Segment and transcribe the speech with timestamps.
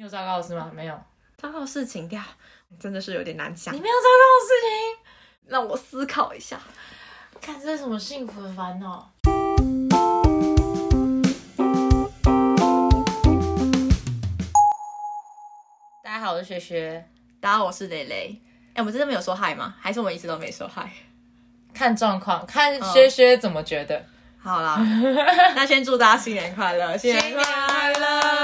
[0.00, 0.70] 你有糟糕的事吗？
[0.72, 0.96] 没有。
[1.36, 2.24] 糟糕的事情呀，
[2.78, 3.80] 真的是有点难想你。
[3.80, 4.70] 没有糟糕的事情。
[5.48, 6.56] 让我思考一下。
[7.40, 9.10] 看这是什么幸福的烦恼？
[16.04, 17.04] 大家好，我是学学。
[17.40, 18.40] 大家好，我是蕾蕾。
[18.74, 19.74] 哎、我们真的没有说嗨吗？
[19.80, 20.88] 还是我们一直都没说嗨？
[21.74, 24.06] 看状况，看薛薛怎么觉得。
[24.40, 24.76] 好啦，
[25.56, 28.37] 那先祝大家新年快乐，新年快乐！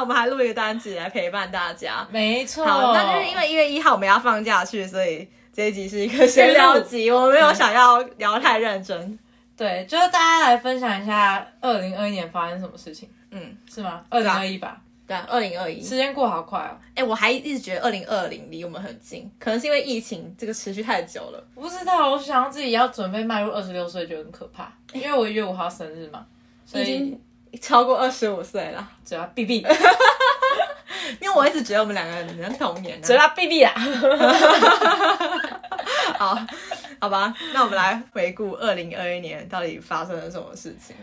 [0.00, 2.06] 我们还录一个单集来陪伴大家。
[2.10, 9.18] 没错，好，那就是因为一月一号我们要放假去，所以这一集是一个闲聊集， 我没有想要聊太认真。
[9.56, 14.02] 对，就是大家来分享一下二零二一年发生什么事情，嗯，是吗？
[14.08, 15.82] 二零二一吧，对啊，二零二一。
[15.82, 16.72] 时间过好快哦。
[16.94, 21.44] 哎、我还一直觉得二零二零离我们很近，可能是因为疫情这个持续太久了。
[21.54, 26.24] 不知道，我想要自己要准备迈入二十六岁就很可怕，因为我一月五号生日嘛，
[26.64, 27.14] 所以
[27.60, 29.58] 超过二十五岁了，嘴巴闭闭，
[31.20, 33.28] 因为我一直觉得我们两个人很同年、嘴啊。
[33.28, 33.72] 巴闭闭啊。
[36.18, 36.38] 好，
[37.00, 40.94] 好吧，那我们来回顾二零二一年到底发生了什么事情。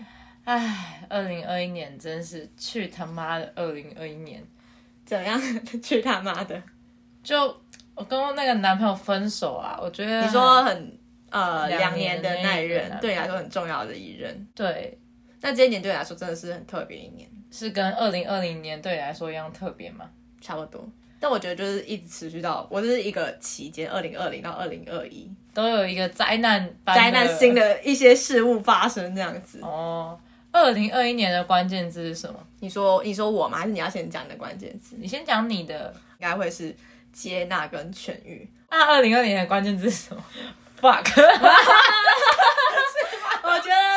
[0.43, 4.41] 唉，二零二一年真是去他妈的二零二一年，
[5.05, 5.41] 怎么样？
[5.83, 6.61] 去他妈的！
[7.23, 7.43] 就
[7.95, 10.97] 我跟我那个男朋友分手啊，我觉得你说很
[11.29, 14.47] 呃两两年的那一任，对你来说很重要的一任。
[14.55, 14.97] 对，
[15.47, 20.03] 那这一年对你来说真的是很特别一年，是跟二零二零年对你来说一样特别吗？
[20.41, 20.85] 差不多。
[21.21, 29.61] 但我觉得就是一直持续到我这是一个期间，二零二零到二零二一，都有一个灾难般灾难性的一些事物发生这样子。
[29.61, 30.19] 哦。
[30.51, 32.37] 二零二一年的关键字是什么？
[32.59, 33.59] 你说你说我吗？
[33.59, 34.97] 还是你要先讲你的关键字？
[34.99, 35.93] 你先讲你的。
[36.19, 36.75] 应该会是
[37.13, 38.49] 接纳跟痊愈。
[38.71, 40.25] 那二零二零年的关键字是什么
[40.81, 41.05] ？fuck。
[43.43, 43.96] 我觉得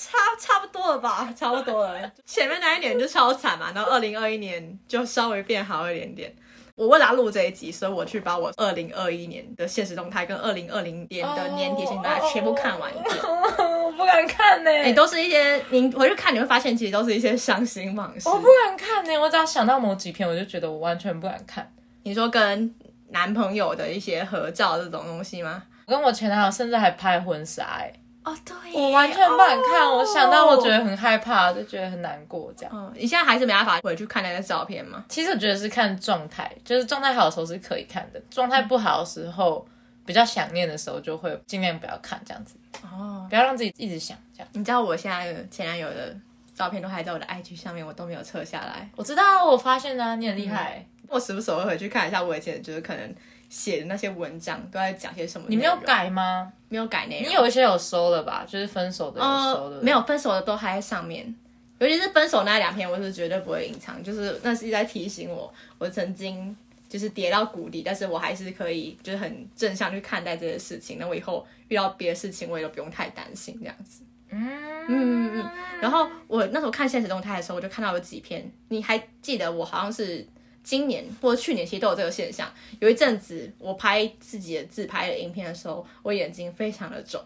[0.00, 2.10] 差差不多了吧， 差不多了。
[2.24, 6.34] 前面那一年就超惨嘛，然后二零二一年就稍微变好一点点。
[6.74, 13.14] 我为了要录这一集，所以我去把我二零二一年的现实动态跟二零二零年的年底现实动态全部看完一遍。
[13.22, 18.26] 我不敢看呢、哎、都是一些你回去看，你会发现其实都是一些伤心往事。
[18.26, 21.70] 我不敢看呢、我只要想到某几篇，我就觉得我完全不敢看。
[22.04, 22.74] 你说跟
[23.10, 25.62] 男朋友的一些合照这种东西吗？
[25.84, 29.82] 我跟我前男友甚至还拍婚纱、哎，哦，对，我完全不敢看。
[29.86, 32.52] 哦我想到我觉得很害怕，就觉得很难过。
[32.56, 35.04] 这样，嗯，你现在还是没办法回去看那个照片吗？
[35.08, 39.66] 其实我觉得是看状态，就是状态好的时候是可以看的，状态不好的时候，
[40.04, 44.48] 比较想念的时候，就会尽量不要看这样子，哦，不要让自己一直想这样。
[44.52, 46.14] 你知道我现在前男友的
[46.54, 48.88] 照片都还在我的 IG 上面，我都没有撤下来。
[48.96, 53.14] 我知道，我发现呢、你很厉害、我时不时会回去看一下我以前就是可能
[53.50, 55.46] 写的那些文章都在讲些什么。
[55.50, 56.50] 你没有，改吗？
[56.70, 57.28] 没有改内容。
[57.28, 58.46] 你有一些有收了吧？
[58.48, 61.34] 就是分手的有收的、呃，没有分手的都还在上面，
[61.78, 66.56] 尤其是分手那两篇，我是绝对不会隐藏，就是那是在提醒我，我曾经
[66.88, 70.98] 就是跌到谷底，但是我还是可以就是很正向去看待这些事情。
[70.98, 74.04] 那我以后遇到别的事情，我也都不用太担心这样子。
[74.30, 74.48] 嗯
[74.88, 75.50] 嗯嗯。
[75.80, 80.24] 然后我那时候看现实动态的时候，我就看到有几篇，你还记得我好像是
[80.70, 82.48] 今年或者去年其实都有这个现象。
[82.78, 87.20] 有一阵子我拍自己的自拍的影片的时候，我眼睛非常的肿，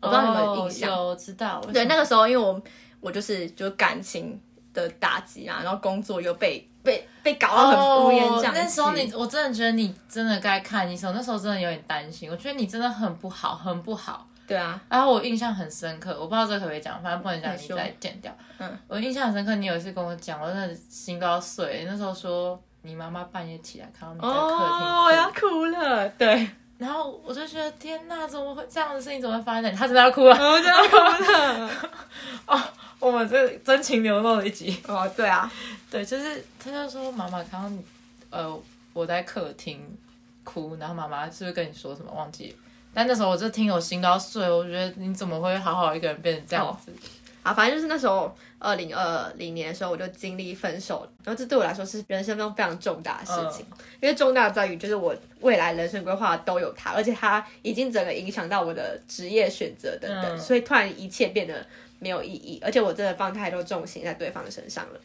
[0.00, 0.92] 我不知道你有没有印象。
[0.92, 2.62] 哦有我知道，对，那个时候因为我
[3.00, 4.40] 我就是就感情
[4.72, 8.46] 的打击啊，然后工作又被被被搞到很乌烟瘴气。
[8.46, 11.12] 哦那时候你，我真的觉得你真的该看医生。
[11.12, 14.28] 那时候真的有点担心，我觉得你真的很不好，很不好。
[14.46, 18.36] 对啊，然后我印象很深刻，我不知道这可不可以讲，反正不能讲，你再剪掉。
[18.58, 21.84] 嗯，我印象很深刻，你有一次跟我讲，我真的心都要碎。
[21.88, 26.48] 那时候说你妈妈半夜起来看到你在客厅哦，我要哭，了，对，
[26.78, 29.74] 然后我就觉得天哪，怎么会这样的事情怎么会发生？
[29.74, 30.34] 他真的要哭了。
[30.36, 31.70] 我就要哭了。
[32.46, 32.60] 哦
[32.98, 34.80] 我们这真情流露的一集。
[34.86, 35.50] 哦，对啊，
[35.90, 37.84] 对，就是他就说妈妈看到你，
[38.30, 39.80] 呃，我在客厅
[40.44, 42.56] 哭，然后妈妈是不是跟你说什么忘记了？
[42.94, 46.92] 但那时候我就听我心都要碎了，我觉得你怎么会好好一个人变成这样子？
[47.42, 53.66] 啊，反正就是那时候二零二零年的时候，我就经历分手，然后这对我来说是人生中非常重大的事情，
[54.00, 61.66] 因为重大在于就是我未来人生规划都有他，而且他已经整个影响到我的职业选择等等，嗯所以突然一切变得
[61.98, 65.00] 没有意义，而且我真的放太多重心在对方身上了。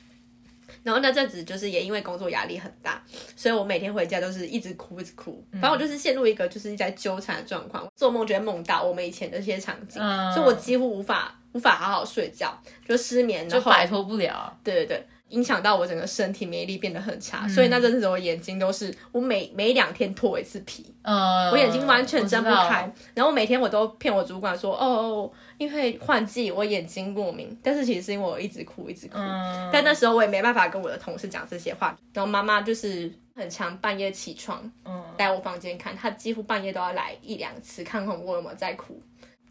[0.87, 3.03] 然后那阵子就是也因为工作压力很大，
[3.35, 10.33] 所以我每天回家都是一直哭一直哭，反正我就是陷入一个就是一直在纠缠的状况，做梦就会梦到我们以前的这些场景，嗯。
[10.33, 12.57] 所以我几乎无法无法好好睡觉，
[12.87, 14.57] 就失眠，就摆脱不了。
[14.63, 22.91] 对对对，影响到我整个身体免疫力变得很嗯差，所以那阵子我眼睛都是我每每两天脱一次皮，呃，我眼睛完全睁不开。
[23.13, 29.17] 然后每天我都骗我主管说，哦哦，因为换季我眼睛过敏，但是其实是因为我一直哭一直哭。
[29.17, 39.01] 嗯，但那时候我也没办法跟我的同事讲这些话，然后妈妈就是很常半夜起床嗯来我房间看，她几乎半夜都要来一两次，看看我有没有在哭，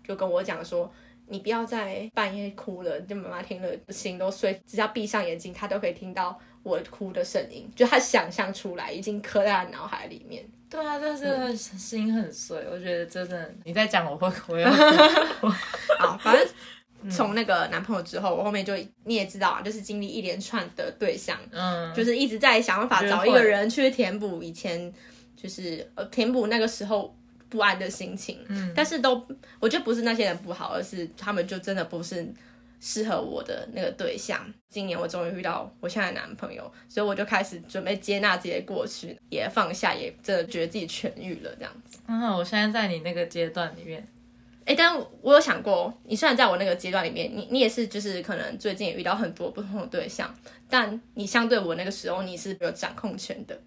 [0.06, 0.90] 就跟我讲说。
[1.28, 10.44] 你不要再半夜哭了，就妈妈听了心都碎，只要闭上眼睛，她都可以听到我哭的声音，就她想象出来，已经刻在她脑海里面。
[10.68, 14.68] 对啊，但是心很碎，我觉得真的你在讲我会我要
[15.98, 18.74] 好，反正从那个男朋友之后，我后面就
[19.04, 24.92] 你也知道啊，就是经历一连串的对象，嗯，就是一直在想办法找一个人去填补以前
[25.36, 27.16] 就是呃填补那个时候
[27.48, 28.38] 不安的心情。
[28.48, 29.26] 嗯，但是都
[29.60, 32.26] 我觉得不是那些人不好，而是他们就真的不是
[32.80, 34.44] 适合我的那个对象。
[34.68, 41.98] 今年我终于遇到我现在的男朋友，所以我就开始准备接纳这些过去，也放下，也真的觉得自己痊愈了这样子。
[42.06, 44.06] 嗯，我现在在你那个阶段里面，
[44.66, 50.34] 哎，但我有想过，你虽然在我那个阶段里面，你你也是就是可能最近也遇到很多不同的对象，
[50.68, 53.58] 但你相对我那个时候你是有掌控权的。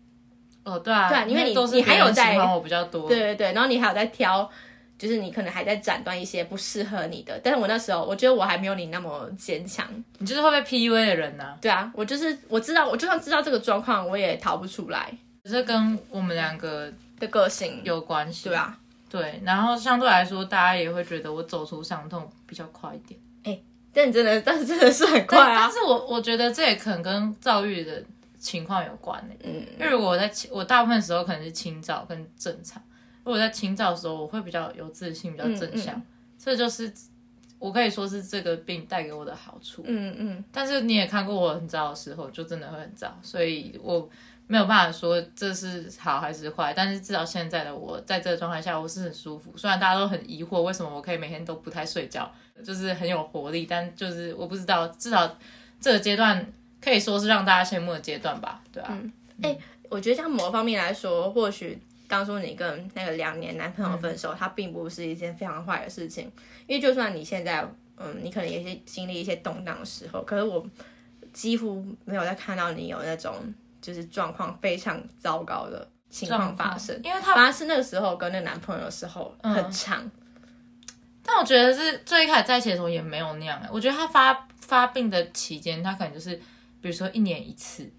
[0.74, 4.50] 哦，对啊，对啊因为你都是你还有在喜欢我比较多，对对对，然后你还有在挑，
[4.98, 7.40] 就是你可能还在斩断一些不适合你的。
[7.44, 9.88] 但是我那时候，我觉得我还没有你那么坚强。
[10.18, 15.12] 你就是会被 PUA 的人呐、对啊，我就是我知道，我就算知道这个状况，我也逃不出来
[15.44, 17.82] 这跟我们两个的个性。
[17.84, 18.50] 有关系。
[18.50, 18.78] 对啊，
[19.10, 23.20] 对，然后相对来说，大家也会觉得我走出伤痛比较快一点。
[23.44, 23.60] 哎
[23.92, 25.72] 但你真的，但是真的是很快啊但但。
[25.72, 28.04] 是我我觉得这也可能跟躁郁的
[28.40, 32.82] 情况有关呢、嗯，因为如果我在清我大部分时候可能是清早跟正常，
[33.24, 36.06] 如果在清早的时候，我会比较有自信，比较正向，嗯
[36.38, 36.92] 这就是
[37.60, 39.84] 我可以说是这个病带给我的好处。
[39.86, 44.10] 嗯嗯，但是你也看过我很糟的时候，就真的会很糟，所以我
[44.48, 46.74] 没有办法说这是好还是坏。
[46.74, 49.52] 但是至少现在的我在这个状态下，我是很舒服。
[49.58, 52.32] 虽然大家都很疑惑为什么我可以每天都不太睡觉，
[52.64, 55.38] 就是很有活力，但就是我不知道，至少
[55.82, 58.98] 这个阶段可以说是让大家羡慕的阶段吧，对啊。
[59.90, 66.32] 我觉得像某方面来说，或许当初你跟那个两年男朋友分手，它并不是一件非常坏的事情，
[66.68, 67.68] 因为就算你现在，
[67.98, 70.64] 嗯，你可能也是经历一些动荡的时候，可是我
[71.34, 73.36] 几乎没有再看到你有那种
[73.82, 80.08] 就是状况非常糟糕的情况发生，因为他反而是那个时候跟那男朋友的时候很长，
[81.24, 83.70] 但我觉得是最一开始在一起的时候也没有那样、欸。
[83.72, 86.40] 我觉得他发发病的期间，他可能就是
[86.82, 87.90] 比如说一年一次，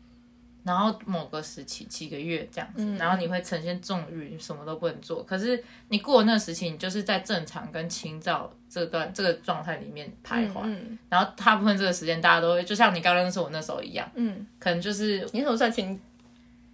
[0.62, 5.22] 然后某个时期几个月这样子，然后你会呈现重郁，什么都不能做。
[5.22, 10.60] 可是你过了那个时期，你就是在正常跟清照这段这个状态里面徘徊。
[10.64, 15.98] 嗯然后大部分这个时间，大家都会就像你刚认识我那时候一样，嗯，可能就是你那时候算情，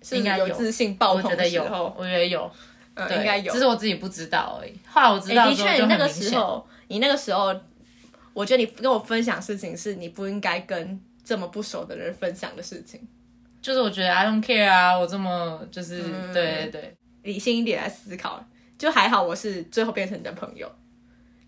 [0.02, 2.50] 是应该有有自信爆棚我觉得有的时候，，我觉得有，
[2.94, 3.58] 嗯，对应该有只。
[3.58, 4.72] 是我自己不知道而已。
[4.86, 6.08] 后来我知道、的确，你那个。
[6.08, 7.54] 时候，你那个时候，
[8.32, 13.00] 我觉得你跟我分享事情是你不应该跟这么不熟的人分享的事情。
[13.60, 18.42] 就是我觉得 I don't care 啊，我这么就是、嗯对对对，理性一点来思考，
[18.78, 20.70] 就还好，我是最后变成你的朋友，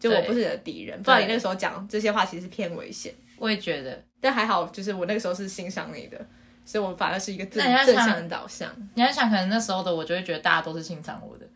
[0.00, 3.14] 就我不是你的敌人，不然你那个时候讲这些话其实是偏危险。
[3.38, 4.02] 我也觉得。
[4.20, 6.19] 但还好，就是我那个时候是欣赏你的，
[6.64, 8.69] 所以我反而是一个正正向的导向。
[8.94, 11.46] 你要想，可能那时候的我就会觉得大家都是欣赏我的，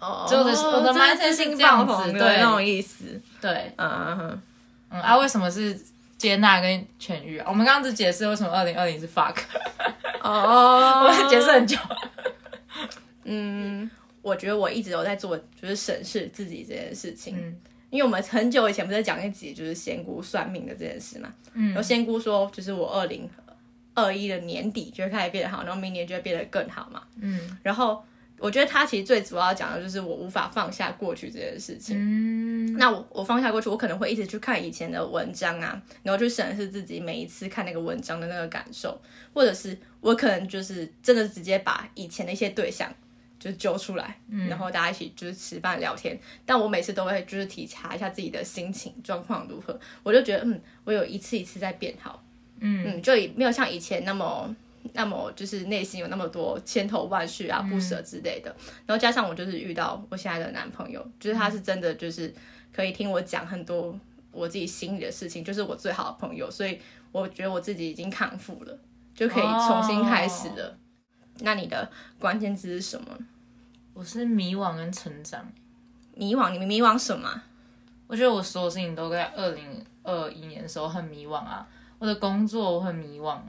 [0.00, 3.20] 哦就我的我的这 mindset 是这样爆棚的子对那种意思。
[3.38, 4.42] 对，嗯嗯嗯，
[4.92, 5.78] 嗯啊，为什么是
[6.24, 7.46] 接纳跟痊愈啊？
[7.48, 9.36] 我们刚刚只解释为什么二零二零是 fuck，
[10.22, 11.76] 哦， 我解释很久。
[13.24, 13.90] 嗯，
[14.22, 17.36] 我觉得我一直都在做，就是审视自己这件事情。
[17.38, 17.56] 嗯
[17.90, 23.30] 因为我们很久以前不是讲一集就是仙姑算命的这件事嘛，嗯然后仙姑说，就是我二零
[23.94, 27.04] 二一的年底就会开始变得好，然后明年就会变得更好嘛。
[27.20, 28.04] 嗯然后
[28.38, 31.96] 我觉得他其实最主要讲的就是我无法放下过去这件事情。
[31.98, 39.00] 嗯，那我我放下过去，我可能会一直去看以前的文章啊，然后去审视自己每一次看那个文章的那个感受，
[39.32, 42.92] 或者是我可能就是真的直接把以前的一些对象
[43.38, 46.18] 就是揪出来，然后大家一起就是吃饭聊天。
[46.44, 52.22] 但我每次都会就是体察一下自己的心情状况如何，我就觉得嗯，我有一次一次在变好，
[52.58, 54.54] 嗯嗯，就没有像以前那么。
[54.92, 58.54] 那么就是内心有那么多千头万绪啊、不舍之类的，
[58.86, 62.32] 然后加上我就是遇到我现在的男朋友，就是他是真的就是
[62.72, 63.98] 可以听我讲很多
[64.30, 66.78] 我自己心里的事情，就是我最好的朋友，所以
[67.10, 68.78] 我觉得我自己已经康复了，
[69.14, 70.76] 就可以重新开始了。
[71.40, 73.18] 那你的关键字是什么？
[73.94, 75.50] 我是迷惘跟成长。
[76.14, 76.56] 迷惘？
[76.56, 77.44] 你迷惘什么啊？
[78.06, 81.66] 我觉得我所有事情都在二零二一年的时候很迷惘啊。
[81.98, 83.48] 我我的工作我很迷惘啊，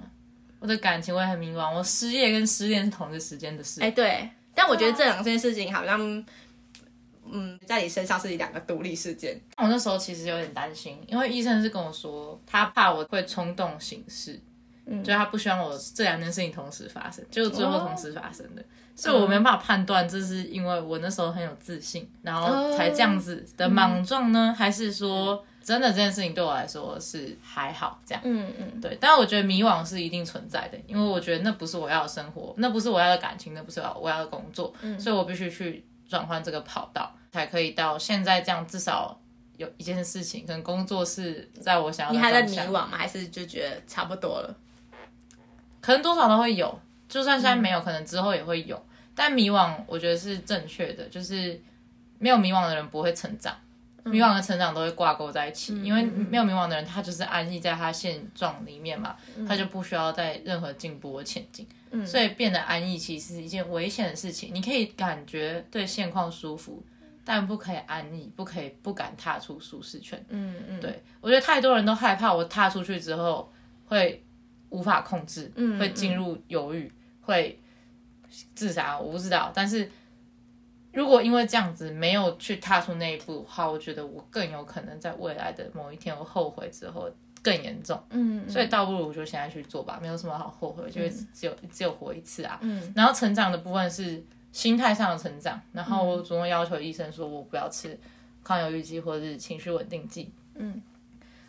[0.60, 3.82] 我的感情我也很迷茫，我失业跟失恋是同一个时间的事。
[3.82, 6.26] 哎、对，但我觉得这两件事情好像，
[7.30, 9.40] 嗯，在你身上是两个独立事件。
[9.58, 14.40] 我那时候其实有点担心，因为医生是跟我说，他怕我会冲动行事，
[14.86, 18.64] 嗯，就他不希望我这两件事情同时发生，结果最后同时发生的，
[18.96, 28.22] 所以我没办法判断这是因为我那时候很有自信，然后才这样子的莽撞呢，还是说真的这件事情对我来说是还好这样。
[28.24, 39.20] 嗯嗯，对，但是我觉得迷惘是一定存在的，因为我觉得那不是我要的生活，那不是我要的感情，那不是我要的工作，嗯所以我必须去转换这个跑道，才可以到现在这样，至少
[39.58, 42.90] 有一件事情，可能工作是在我想要你还在迷惘吗？
[42.92, 44.56] 还是就觉得差不多了？
[45.82, 46.80] 可能多少都会有，
[47.10, 48.80] 就算现在没有，可能之后也会有。
[49.16, 51.60] 但迷惘，我觉得是正确的，就是
[52.20, 53.56] 没有迷惘的人不会成长，
[54.06, 55.82] 迷惘的成长都会挂钩在一起。
[55.84, 59.16] 因为没有迷惘的人，他就是安逸在他现状里面嘛，
[59.48, 61.68] 他就不需要在任何进步和前进。
[62.06, 64.54] 所以变得安逸其实是一件危险的事情。
[64.54, 66.84] 你可以感觉对现况舒服，
[67.24, 70.22] 但不可以安逸，不可以不敢踏出舒适圈。
[70.28, 73.50] 嗯嗯，对我觉得太多人都害怕，我踏出去之后
[73.86, 74.22] 会
[74.70, 77.58] 无法控制，嗯会进入犹豫，会
[78.54, 79.52] 自杀，我不知道。
[79.56, 79.90] 但是
[80.96, 87.12] 如果因为这样子没有去踏出那一步的话，我觉得我更有可能在未来的某一天我后悔之后
[87.44, 88.02] 更严重。
[88.12, 92.58] 嗯，所以倒不如就现在去做吧，没有什么好后悔，就是只有只有活一次啊。
[92.62, 94.24] 嗯，然后成长的部分是
[94.54, 98.00] 心态上的成长，然后我主动要求医生说我不要吃
[98.42, 100.32] 抗忧郁剂或者是情绪稳定剂。
[100.54, 100.82] 嗯，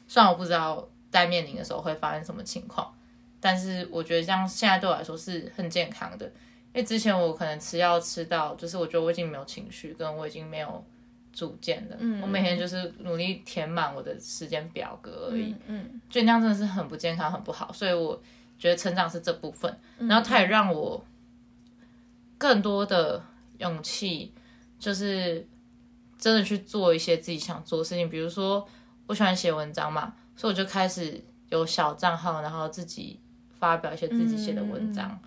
[0.09, 2.93] 虽然我不知道在面临的时候会发生什么情况，
[3.39, 6.29] 但是我觉得这样现在对我来说是很健康的，
[6.77, 10.85] 因为之前我可能吃药吃到，就是我觉得我已经没有情绪，跟我已经没有
[11.33, 11.97] 主见了。
[11.99, 15.57] 嗯，我每天就是努力填满我的时间表格而已。
[15.69, 18.23] 嗯就那样真的是很不健康、很不好，所以我
[18.59, 21.03] 觉得成长是这部分，然后它也让我
[22.37, 23.25] 更多的
[23.57, 24.35] 勇气，
[24.79, 25.47] 就是
[26.19, 28.69] 真的去做一些自己想做的事情，比如说
[29.07, 33.19] 我喜欢写文章嘛，所以我就开始有小账号，然后自己
[33.59, 35.19] 发表一些自己写的文章。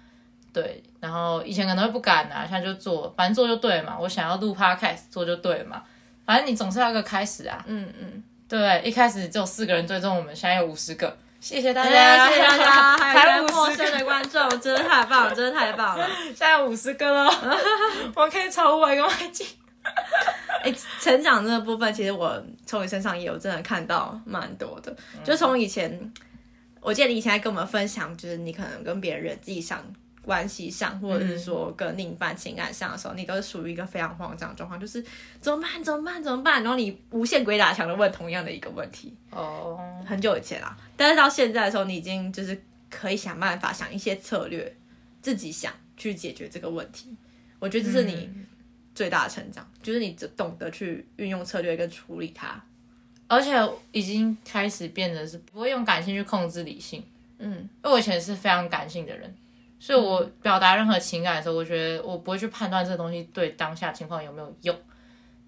[0.51, 3.97] 对，然后以前可能会不敢啊，现在就做，反正做就对了嘛。
[3.99, 5.83] 我想要录 podcast 做就对了嘛，
[6.25, 7.63] 反正你总是要有个开始啊。
[7.67, 16.07] 嗯嗯，对，一开始只有四个人追踪我们，现在有五十个，谢谢大大家，家，谢谢大家， 还才有一些陌生的观众，真的太棒了，真的太棒了。
[16.27, 17.29] 现在五十个了，
[18.15, 19.47] 我可以超五百个麦进。
[20.61, 24.93] 哎、成长这个部分，其实我从你身上也有真的看到蛮多的。
[25.23, 26.13] 就从以前，
[26.81, 29.81] 我记得你以前在跟我们分享，就是你可能跟别人人际上、
[30.21, 35.03] 关系上，或者是说跟另一半情感上的时候，你都是属于一个非常慌张的状况，就是
[35.39, 35.83] 怎么办？
[35.83, 36.21] 怎么办？
[36.21, 36.63] 怎么办？
[36.63, 39.15] 然后你无限鬼打墙的问同样的一个问题。
[39.31, 44.75] 哦，很久以前啦，但是到现在的时候，你已经就是可以想办法想一些策略，
[45.21, 47.15] 自己想去解决这个问题。
[47.59, 48.29] 我觉得这是你
[48.95, 52.61] 最大的成长，就是你只懂得去运用策略跟处理它。
[53.27, 53.55] 而且
[53.91, 57.03] 已经开始变得是不会用感性去控制理性，
[57.37, 59.31] 嗯因为我以前是非常感性的人，
[59.79, 64.75] 所以我表达任何情感的时候，我觉得我不会去判断这个东西对当下情况有没有用。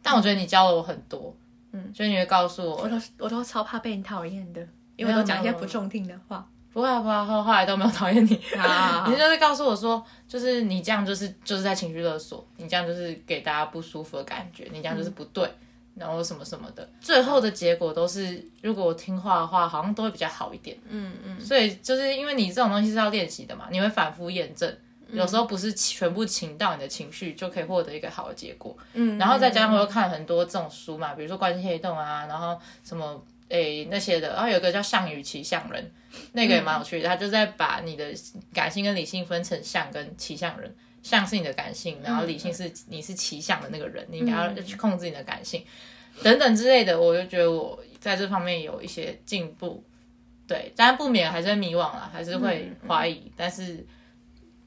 [0.02, 1.36] 但我觉得你教了我很多，
[1.74, 6.48] 嗯，所以你会告诉我，我都我都超怕被你讨厌的，因为我都讲一些不中听的话。
[6.74, 8.34] 不会啊不会啊，后后来都没有讨厌你。
[8.58, 9.06] 啊。
[9.06, 15.52] 你就是告诉我说，就是你这样就是就是在情绪勒索，你这样就是给大家不舒服的感觉，你这样就是不对，
[15.96, 20.78] 然后什么什么的，最后的结果都是，如果我听话的话，好像都会比较好一点。
[20.88, 24.76] 嗯嗯，所以就是因为你这种东西是要练习的嘛，你会反复验证，
[25.12, 28.76] 有时候不是全部倾到你的情绪就可以获得一个好的结果。
[28.94, 35.92] 嗯，然后再加上我又看很多这种书嘛，比如说关系黑洞啊，然后什么诶那些的，然后有个叫项羽骑象人，
[36.32, 38.14] 那个也蛮有趣的，他就在把你的
[38.54, 40.74] 感性跟理性分成象跟骑象人。
[41.04, 45.66] 象是你的感性，然后理性是你是骑象的那个人，你应该要去控制你的感性，
[46.22, 47.00] 等等之类的。
[47.00, 49.84] 我就觉得我在这方面有一些进步，
[50.48, 53.86] 对，当然不免还是会迷惘啦，还是会怀疑，但是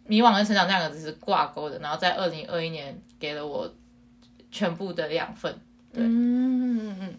[0.06, 1.78] 迷惘跟成长这两个字是挂钩的。
[1.78, 3.72] 然后在二零二一年给了我
[4.50, 5.52] 全部的养分，
[5.92, 7.14] 嗯嗯嗯。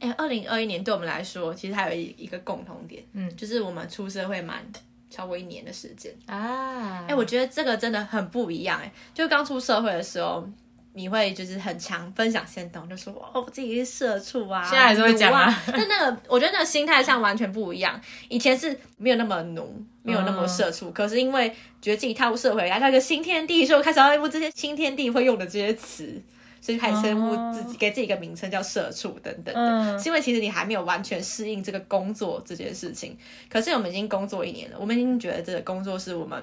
[0.00, 4.64] 哎，二零二一年对我们来说，其实还有一一个共同点，嗯，就是我们出社会蛮
[5.10, 6.14] 超过一年的时间。
[6.26, 10.48] 啊，哎、我觉得这个真的很不一样哎、就刚出社会的时候，
[10.92, 15.62] 你会就是很强分享先动，就说哦我自己是社畜啊，现在还是会讲啊。
[15.66, 18.00] 但那个我觉得那个心态上完全不一样。
[18.28, 26.22] 以前是没有那么奴，没有那么社畜，可是因为觉得自己踏入社会，来到一个新天地，所以我开始要用这些新天地会用的这些词。
[26.60, 29.60] 所以就开始称呼自己，给自己一个名称叫社畜等等的。
[29.60, 33.16] 嗯是因为其实你还没有完全适应这个工作这件事情，
[33.48, 36.42] 可是我们已经工作一年了，我们已经觉得这个工作是我们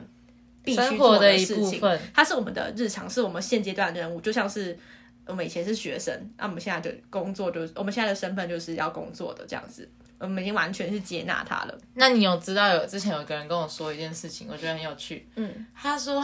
[0.64, 2.00] 必须做的一事情，部分。
[2.14, 4.78] 它是我们的日常，是我们现阶段的任务，就像是
[5.26, 9.88] 我们以前是学生，那、我们现在的工作就是我们现在的身份就是要工作的这样子，
[10.20, 11.78] 我们已经完全是接纳他了。
[11.94, 15.28] 那你有知道有之前有个人跟我说一件事情，我觉得很有趣。
[15.36, 16.24] 嗯，他说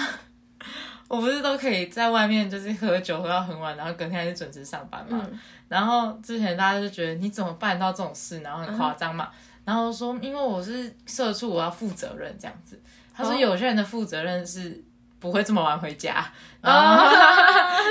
[1.08, 5.22] 我不是都可以在外面就是喝酒喝到很晚，然后隔天还是准时上班嘛。
[5.32, 5.40] 嗯
[5.70, 9.30] 然后之前大家就觉得你怎么办到这种事，然后很夸张嗯嘛。
[9.66, 12.80] 然后说因为我是社畜，我要负责任这样子。
[13.16, 14.84] 他说哦有些人的负责任是
[15.20, 16.20] 不会这么晚回家，
[16.62, 16.70] 哦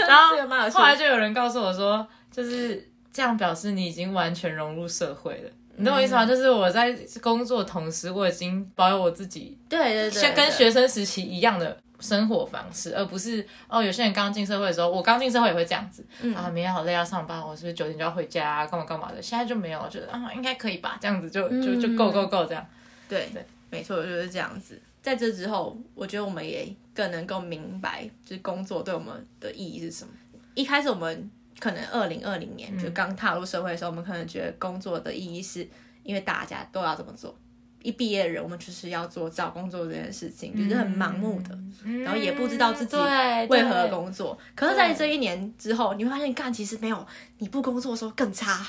[0.06, 5.50] 然后 然后来就有人告诉我说，就是这样表示你已经完全融入社会了。
[5.74, 6.24] 你懂我意思吗？
[6.24, 19.22] 就是我在工作的同时，我已经保有我自己对对对，像跟学生时期一样的生活方式，而不是哦，有些人刚进社会的时候，我刚进社会也会这样子、嗯啊，明天好累要上班，我是不是九点就要回家啊，干嘛干嘛的？
[19.22, 22.66] 现在就没有，我觉得啊，应该可以吧，这样子就就就够够够这样。
[23.08, 24.78] 对对没错，就是这样子。
[25.00, 30.12] 在这之后，我觉得我们也更能够明白，就是工作对我们的意义是什么。
[30.54, 35.66] 一开始我们可能二零二零年、就刚踏入社会的时候，我们可能觉得工作的意义是
[36.02, 37.36] 因为大家都要这么做。
[37.82, 41.58] 一毕业的人，我们就是要做找工作这件事情，就是很盲目的，
[42.02, 44.38] 然后也不知道自己对为何工作。
[44.54, 47.06] 可是，在这一年之后，你会发现，干其实没有，
[47.38, 48.66] 你不工作的时候更差。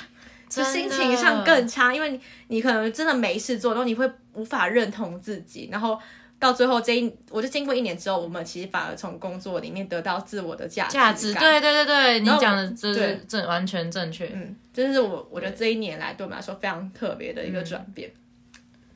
[0.49, 5.99] 就心情上更差，因为你你可能真的没事做，然后你会无法认同自己，然后
[6.37, 14.29] 到最后这一，我就经过一年之后，我们其实反而从工作里面得到自我的价值价值，感对对对对，你讲的这对是正完全正确。
[14.31, 18.11] 嗯，这是我我觉得这一年来对我们来说非常特别的一个转变。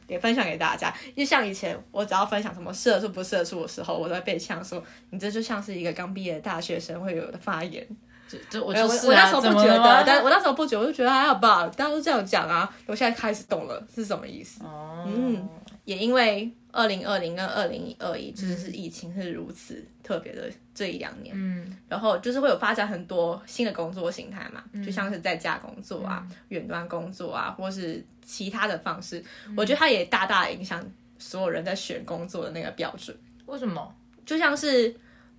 [0.07, 7.85] 也分享给大家，就像以前我只要分享什么社畜不社畜的时候，我都会被呛说你这就像是一个刚毕业的大学生会有的发言。
[8.29, 12.69] 就就我哎我就是啊，我那时候不觉得，但我那时候不觉得，我就觉得还好吧，大家都这样讲啊。
[12.85, 14.63] 我现在开始懂了是什么意思。
[14.65, 15.47] 哦，嗯
[15.85, 21.75] 也因为二零二零跟二零二一，就是是疫情是如此特别的这一两年，嗯。
[21.89, 29.23] 然后就是会有发展很多新的工作形态嘛，就像是在家工作啊、远端工作啊，或是其他的方式，
[29.55, 30.85] 我觉得它也大大影响
[31.17, 33.17] 所有人在选工作的那个标准。
[33.45, 33.95] 为什么？
[34.25, 34.93] 就像是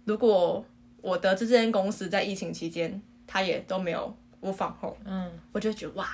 [0.04, 0.64] 如果
[1.02, 6.08] 我得知这间公司在疫情期间，它也都没有无防控，嗯，我就觉得哇，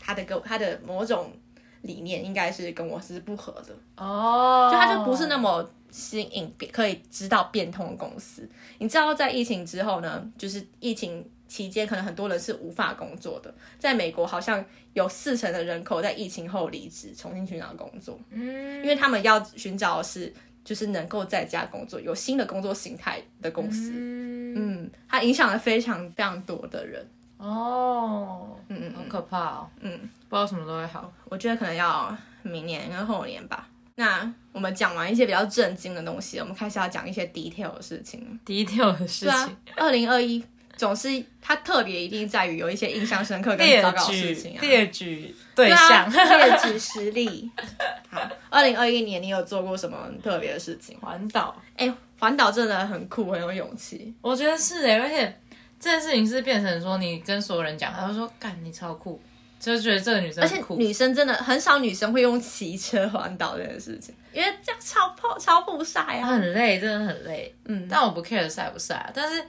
[0.00, 1.30] 它的跟它的某种
[1.88, 3.74] 理念应该是跟我是不合的。
[3.96, 8.48] 哦，就它就不是那么新颖，可以知道变通的公司。
[8.78, 13.52] 你知道，在疫情之后呢，就是疫情期间，可能很多人是无法工作的。
[13.78, 23.90] 在美国，好像有四成的人口在疫情后离职，重新寻找工作，嗯，因为他们要寻找的是就是能够在家工作、有新的工作形态的公司。
[23.94, 27.04] 嗯，嗯，它影响了非常非常多的人。
[27.38, 31.12] 哦，嗯嗯好可怕哦，嗯，不知道什么都会好。
[31.24, 33.66] 我觉得可能要明年跟后年吧。
[33.94, 38.38] 那我们讲完一些比较震惊的东西，我们开始要讲一些 detail 的事情。
[38.46, 40.44] detail 的事情，，二零二一
[40.76, 41.08] 总是
[41.42, 44.60] 它特别一定在于有一些印象深刻跟列糟糕的事情啊。
[44.60, 47.50] 列举对对啊，象，列举实例。
[48.08, 50.96] 好，二零二一年你有做过什么特别的事情？
[51.00, 54.14] 环岛，哎，环岛真的很酷，很有勇气。
[54.20, 55.40] 我觉得是诶，而且
[55.80, 59.20] 这件事情是变成说你跟所有人讲，他就说干你超酷，
[59.58, 60.62] 就觉得这个女生而且。
[60.76, 66.26] 女生真的很少女生会用骑车环岛这件事情，因为这样超破超不晒啊。
[66.26, 67.54] 很累，真的很累。
[67.64, 69.44] 嗯，但我不 care 晒不晒啊，但是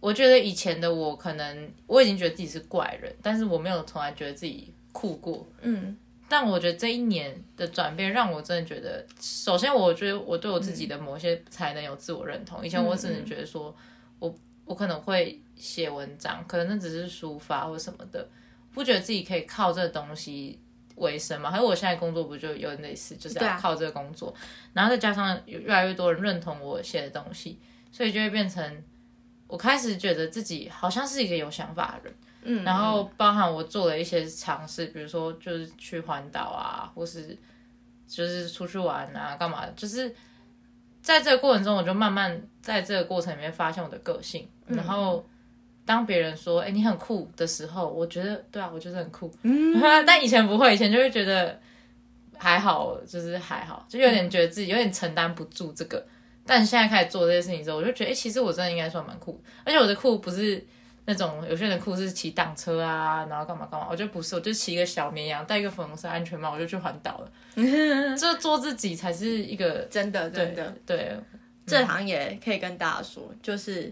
[0.00, 5.46] 我觉得以前的我可能我已经觉得自己是怪人，但是我没有从来觉得自己酷过。
[5.62, 12.64] 嗯但我觉得这一年的转变让我真的觉得，首先我觉得我对我自己的某些才能有自我认同。
[12.66, 13.72] 以前我只能觉得说
[14.18, 18.26] 我我可能会写文章，可能那只是抒发或什么的，
[18.74, 20.60] 不觉得自己可以靠这个东西
[20.96, 21.50] 为生嘛。
[21.50, 24.34] 还有我现在工作不就有点类似，就是要靠这个工作，
[24.72, 27.58] 然后再加上有越来越多人认同我写的东西，
[27.90, 28.84] 所以就会变成
[29.46, 32.14] 我开始觉得自己好像是一个有想法的人。
[32.46, 37.34] 嗯，然后包含我做了一些尝试，比如说就是去环岛啊，或是
[38.06, 39.64] 就是出去玩啊，干嘛？
[39.74, 40.14] 就是
[41.00, 44.46] 在这个过程中，我就慢慢在这个过程里面发现我的个性。
[44.66, 45.26] 嗯然后
[45.86, 49.32] 当别人说“哎、你很酷”的时候，我觉得对啊，我就是很酷。
[49.42, 51.60] 嗯 但以前不会，以前就会觉得
[52.36, 56.04] 还好，就是还好，就有点觉得自己有点承担不住这个。
[56.46, 59.42] 但现在开始做这些事情之后，我就觉得，哎、其实我真的应该算蛮酷。
[59.64, 60.62] 而且我的酷不是
[61.06, 67.30] 那种有些人酷是骑挡车啊，然后干嘛干嘛，我就不是，我就骑一个小绵羊，戴一个粉红色安全帽，我就去环岛了。
[68.18, 71.16] 这做自己才是一个真的真的，对，
[71.66, 73.90] 这行也可以跟大家说，就是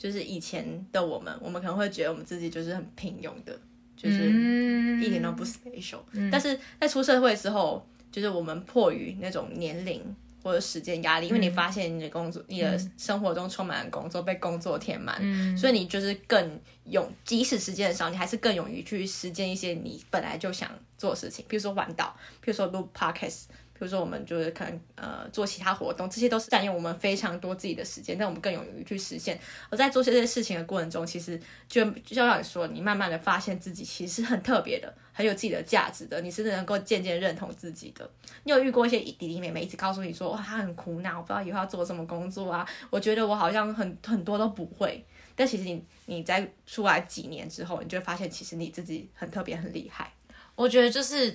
[0.00, 3.52] 就是以前的我们，我们可能会觉得我们自己就是很平庸的，
[3.94, 5.98] 就是嗯一点都不 special。
[6.32, 10.02] 但是在出社会之后，就是我们迫于那种年龄
[10.42, 15.20] 或者时间压力，因为你发现你的工作、你的生活中充满了工作，被工作填满，
[15.54, 23.42] 所以你就是更勇，即使时间很少，你还是更勇于去实践一些你本来就想做的事情，比如说环岛，比如说录 podcast。
[23.80, 29.40] 比如说，我们就是可能呃做其他活动，这些都是占用我们非常多自己的时间，但我们更勇于去实现。
[29.70, 38.08] 而在做这些事情的过程中，其实就就像你说，你慢慢的发现自己其实很特别的，很有自己的价值的，你是能够渐渐认同自己的。
[38.44, 42.68] 你有遇过一些弟弟妹妹一直告诉你说，哇，他很苦恼，我不知道以后要做什么工作啊？
[42.90, 45.02] 我觉得我好像很很多都不会。
[45.34, 50.12] 但其实你你在出来几年之后，你就会发现，其实你自己很特别，很厉害。
[50.54, 51.34] 我觉得就是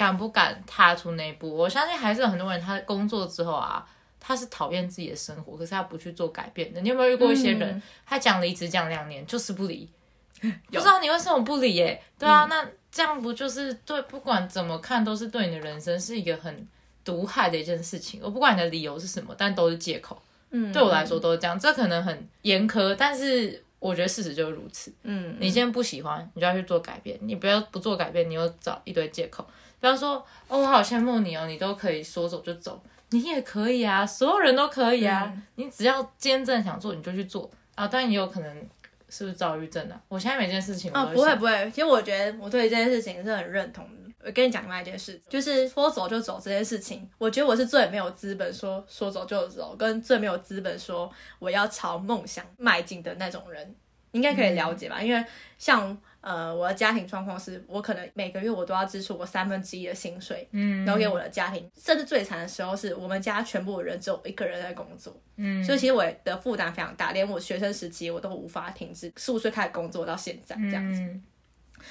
[0.00, 1.54] 敢不敢踏出那一步。
[1.54, 3.86] 我相信还是有很多人，他工作之后啊，
[4.18, 6.80] 他是讨厌自己的生活，可是他不去做改变的。
[6.80, 9.86] 你有没有遇过一些人，他讲离职讲两年就是不离，
[10.40, 12.02] 不知道你为什么不离耶？
[12.18, 14.00] 对啊，那这样不就是对？
[14.02, 16.66] 不管怎么看，都是对你的人生是一个很
[17.04, 18.22] 毒害的一件事情。
[18.24, 20.18] 我不管你的理由是什么，但都是借口。
[20.48, 24.90] 嗯，对我来说都是这样，这可能很严苛，但是我觉得事实就是如此。
[25.02, 29.46] 嗯，你今天不喜欢，你就要去做改变，你不要不做改变，你又找一堆借口。
[29.80, 37.88] 不要说哦，我好羡慕你哦，你都可以说走就走，你也可以啊，所有人都可以啊，你只要今天真的想做，你就去做啊。
[37.88, 38.68] 当然也有可能
[39.08, 40.00] 是不是躁郁症啊？
[40.08, 43.90] 我现在每件事情我哦，不会不会，其实我觉得我对这件事情是很认同的。
[44.22, 53.74] 我跟你讲另外一件事，就是说走就走这件事情，我觉得我是最没有资本说说走就走，跟最没有资本说我要朝梦想迈进的那种人，
[54.12, 55.00] 应该可以了解吧？
[55.00, 55.24] 因为
[55.56, 71.00] 像呃我的家庭状况是，我可能每个月我都要支出我三分之一的薪水，嗯，留给我的家庭，甚至最惨的时候是我们家全部人只有一个人在工作，嗯，所以其实我的负担非常大，连我学生时期我都无法停止，十五岁开始工作到现在这样子。
[71.00, 71.22] 嗯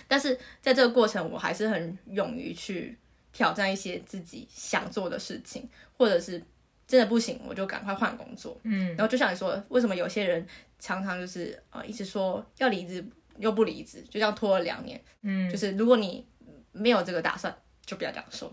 [0.07, 2.95] 但是在这个过程，我还是很勇于去
[3.33, 6.39] 挑战一些自己想做的事情，或者是
[6.85, 8.55] 真的不行，我就赶快换工作。
[8.61, 10.45] 嗯，然后就像你说，为什么有些人
[10.77, 13.03] 常常就是呃一直说要离职
[13.39, 15.01] 又不离职，就这样拖了两年。
[15.23, 16.25] 嗯，就是如果你
[16.71, 17.53] 没有这个打算，
[17.85, 18.51] 就不要这样说。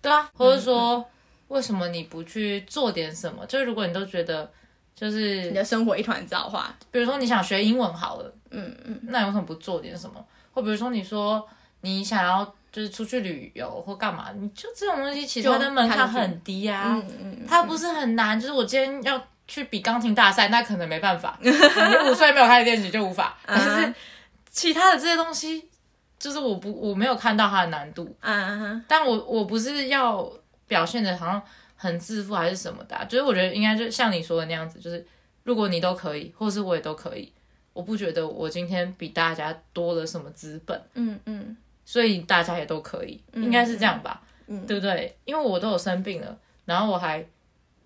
[0.00, 1.04] 对啊，或者说
[1.48, 3.44] 为什么你不去做点什么？
[3.46, 4.50] 就是如果你都觉得
[4.94, 10.24] 就是你的生活一团糟的话，比如说你想学英文好了，嗯嗯，那你为什么不做点什么？
[10.52, 11.46] 或比如说你说
[11.80, 18.38] 你想要就是出去旅游或干嘛，你就这种东西其实它的门槛很低啊，嗯嗯嗯，它不是很难。
[18.38, 23.36] 就是我今天要去比钢琴大赛，那可能没办法，你五岁没有开始练习就无法。
[23.46, 23.94] 但是
[24.50, 25.68] 其他的这些东西，
[26.18, 30.30] 就是我不我没有看到它的难度，嗯嗯但我我不是要
[30.66, 31.42] 表现的好像
[31.76, 35.04] 很自负还是什么的啊、就是我觉得应该就像你说的那样子，就是
[35.42, 37.32] 如果你都可以，或是我也都可以，
[37.72, 41.56] 我不觉得我今天比大家多了什么资本，嗯嗯。
[41.86, 44.66] 所以大家也都可以，应该是这样吧，嗯。
[44.66, 45.14] 对不对？
[45.26, 47.22] 因为我都有生病了，然后我还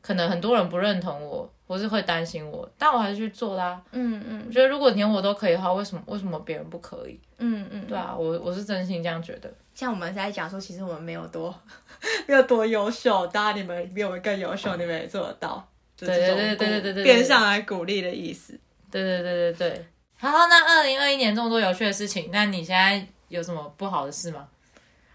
[0.09, 3.79] 可能很多人不认同我我是会担心我但我还是去做啦。
[3.93, 4.43] 嗯嗯。
[4.49, 7.21] 我觉得如果连我都可以的话为什么为什么别人不可以？
[7.37, 7.87] 嗯嗯。
[7.87, 9.53] 对啊我我是真心这样觉得。
[9.75, 11.55] 像我们现在讲说其实我们没有多
[12.27, 15.63] 没有多优秀当然你们比我们更优秀你们也做得到
[15.95, 18.59] 对对对对对对变相来鼓励的意思。
[18.91, 24.49] 对对对对对然后那二零二一年这么多有趣的事情那你现在有什么不好的事吗？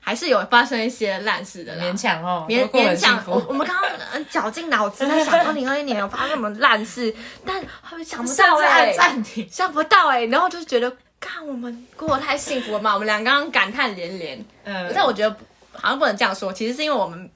[0.06, 7.14] 还是有发生一些烂事的啦，勉强哦，勉勉强我我们刚刚呃绞尽脑汁在想，二零二一年有发生什么烂事，
[7.46, 9.48] 但好像想不到哎、按暂停。
[9.50, 14.46] 想不到哎、然后就觉得，看我们过得太幸福了嘛，我们俩刚刚感叹连连。
[14.66, 15.34] 嗯，但我觉得
[15.72, 17.30] 好像不能这样说，其实是因为我们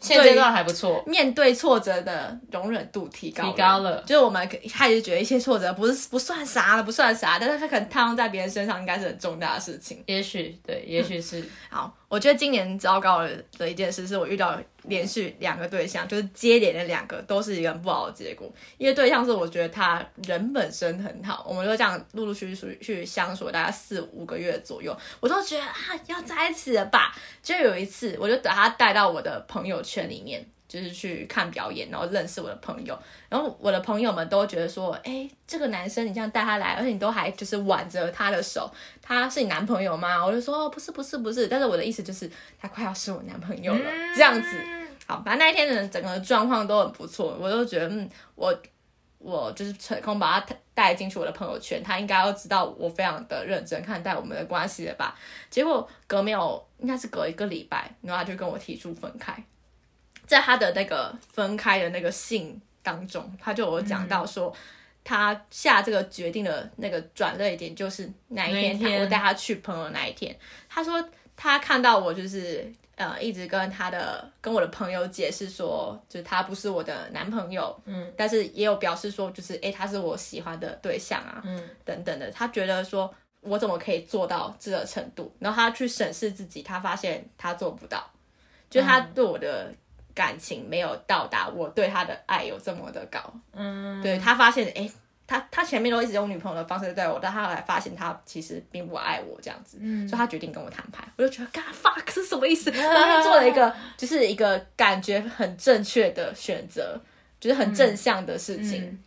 [0.00, 1.02] 现阶段还不错。
[1.06, 10.02] 面对挫折的容忍度提高提高了就是我们开始觉得一些挫折不是不算啥了，不算啥，但是它可能套用在别人身上，应该是很重大的事情。
[10.06, 18.52] 也许对，也许是，好，我觉得今年糟糕的一件事是我遇到连续两个对象，就是接连的两个都是一个很不好的结果。
[18.76, 25.74] 因为对象是我觉得他人本身很好，我们就这样陆陆续续去相处大概四五个月左右，我都觉得啊
[26.06, 27.16] 要在一起了吧。
[27.42, 30.46] 就有一次，我就把他带到我的朋友圈里面。
[30.72, 40.24] 就是去看表演，然后认识我的朋友，然后我的朋友们都觉得说，哎，这个男生你这样带他来，而且你都还就是挽着他的手，他是你男朋友吗？
[40.24, 41.46] 我就说，哦，不是，不是，不是。
[41.46, 44.48] 但是我的意思就是，他快要是我男朋友了，这样子。
[45.06, 48.58] 好，反正那一天的整个状况都很不错，我都觉得，嗯，我
[49.18, 55.14] 我就是成功把他带进去我的朋友圈，他应该要知道我非常的认真看待我们的关系了吧？
[55.50, 59.44] 结果隔没有，应该是隔一个礼拜，然后他就跟我提出分开。
[60.32, 64.50] 在他的那个分开的那个信当中，他就有讲到说，
[65.04, 70.34] 他下这个决定的那个转折点就是那一天，那一天我带他去朋友那一天。
[70.70, 82.30] 他说他看到我就是呃一直跟他的跟我的朋友解释说，就是他不是我的男朋友，嗯，但是也有表示说就是诶他是我喜欢的对象啊，嗯，等等的。
[82.30, 85.30] 他觉得说我怎么可以做到这个程度？
[85.38, 88.10] 然后他去审视自己，他发现他做不到，
[88.70, 89.70] 就是他对我的。
[90.14, 93.18] 感情没有到达我对他的爱有这么的高，
[93.52, 94.90] 嗯，对他发现，哎、
[95.26, 102.68] 他他前面都一直用女朋友的方式对我，但他后来发现他其实并不爱我这样子，嗯，所以他决定跟我摊牌，我就觉得，God fuck 是什么意思？
[102.76, 107.00] 我就做了一个就是一个感觉很正确的选择，
[107.40, 108.98] 就是很正向的事情，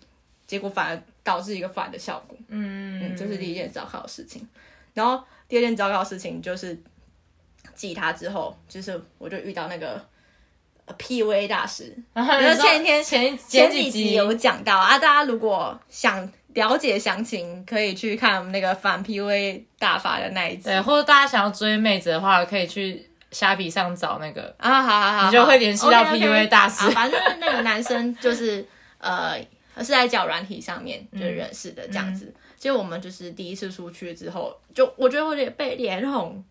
[0.48, 4.48] 结果反而导致一个反的效果，嗯嗯，这是第一件糟糕的事情。
[4.96, 6.76] 然后第二件糟糕的事情就是
[7.76, 10.04] 记他之后，就是我就遇到那个。
[10.86, 20.64] 呃 PUA 大师，然后前一天前前几几集有讲到啊，大家如果想了解详情，可以去看那个反 PUA 大法的那一集。
[20.64, 24.54] 对，或者大家想要追妹子的话，可以去虾皮上找那个。
[24.58, 24.82] 啊。
[24.82, 26.86] 好好好，你就会联系到 OK，OK PUA 大师。
[26.86, 28.66] 啊反正那个男生就是
[29.00, 29.38] 呃
[29.80, 31.20] 是在脚软体上面嗯。
[31.20, 32.34] 就认识的这样子。
[32.58, 36.44] 结果我们就是第一次出去之后，就我觉得我有点被脸红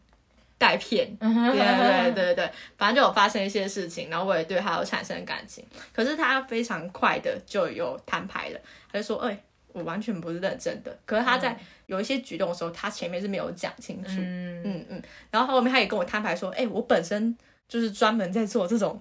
[0.59, 1.17] 带骗。
[1.21, 5.65] 嗯对对对对对，反正就有发生一些事情，然后我也对他有产生感情。
[5.93, 8.61] 可是他非常快的就有摊牌了，
[8.93, 9.39] 他就说：“哎、
[9.73, 14.11] 我完全不是认真的。”可是他在有一些举动的时候，他前面是没有讲清楚。
[14.19, 17.37] 嗯，嗯嗯，然后后面他也跟我摊牌说：“哎、我本身
[17.69, 19.01] 就是专门在做这种。”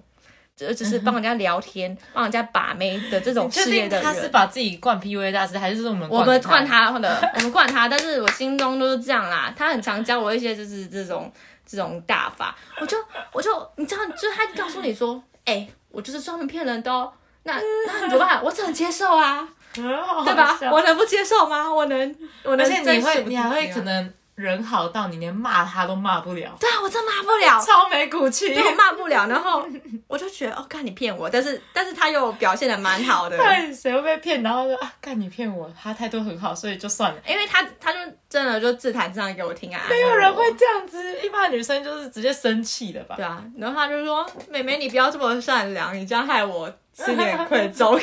[0.56, 6.90] 就就是帮人家聊天、帮人家把妹的这种事业的人他是，把自己灌 PUA 大师，还是我们我们灌他？
[6.92, 9.52] 他的，我们灌他，但是我心中都是这样啦。
[9.56, 11.32] 他很常教我一些就是这种
[11.66, 12.96] 这种大法，我就
[13.32, 17.12] 我就你知道，就是他告诉你说，哎、我就是专门骗人的哦。
[17.42, 17.54] 那
[17.86, 18.42] 那你怎么办？
[18.42, 20.58] 我只能接受啊， 对对吧？
[20.72, 21.70] 我能不接受吗？
[21.70, 28.52] 我能，我而能且你会，你还会可能人好到你连骂他都骂不了，对啊，我真骂不了，超没骨气。
[28.52, 29.26] 对我骂不了。
[29.28, 29.64] 然后
[30.08, 34.42] 我就觉得，哦，看你骗我，但是但是他又表现的蛮好的， 对，谁会被骗？
[34.42, 37.20] 然后就啊，干你骗我，他态度很好，所以就算了。
[37.28, 43.14] 因为他他就真的就自弹自唱给我听啊，没有人会这样子，一般女生就是直接生气的吧？
[43.16, 48.00] 对啊，然后他就说：“妹妹，你不要这么善良，你这样害我心有愧疚。”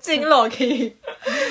[0.00, 0.92] 进 Loki，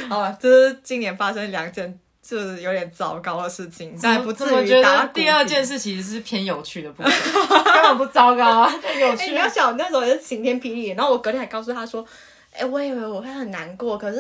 [0.08, 7.12] 好吧，这是今年发生两件就是有点糟糕的事情，但不至我觉于打得第二件事其实是偏有趣的部分，
[7.74, 9.38] 根本不糟糕啊，就有 哎、趣你。
[9.38, 12.06] 要想那时候也是晴天霹雳，然后我隔天还告诉他说
[12.54, 14.20] ：“哎、我以为我会很难过，可是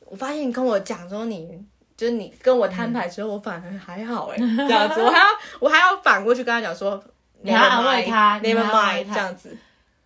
[0.00, 1.48] 我发现你跟我讲说你。”
[1.96, 4.36] 就是你跟我摊牌之后，我反而还好哎、
[4.68, 5.24] 这样子，我还要
[5.58, 7.02] 我还要反过去跟他讲说，
[7.40, 9.56] 你还要安慰他你还要安慰这样子，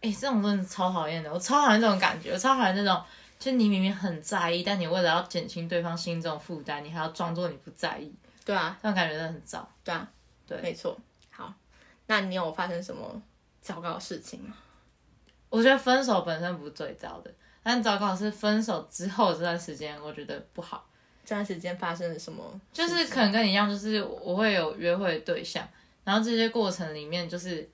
[0.01, 2.97] 哎、这种真的超讨厌的，我超讨厌这种感觉，我超讨厌这种，
[3.41, 9.67] 就是你明明很在意，但你为了要减轻对方心中的负担，你还要装作你不在意，对啊，这种感觉真的很糟。
[9.83, 10.07] 对啊，
[10.47, 10.95] 对没错。
[11.31, 11.53] 好，
[12.07, 13.21] 那你有发生什么
[13.63, 14.55] 糟糕的事情吗？
[15.49, 20.87] 我觉得分手本身不是最糟的，但糟糕的是分手之后这段时间，我觉得不好。
[21.25, 22.61] 这段时间发生了什么？
[22.73, 25.67] 就是可能跟你一样，就是我会有约会的对象，
[26.05, 27.67] 然后这些过程里面，就是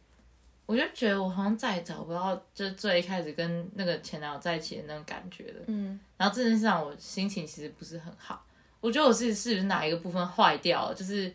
[0.66, 5.64] 我就觉得我好像再也找不到就最一开始跟那个前男友在一起的那种感觉了。
[5.68, 8.44] 嗯，然后这件事让我心情其实不是很好，
[8.81, 11.33] 我觉得我自己是不是哪一个部分坏掉了，就是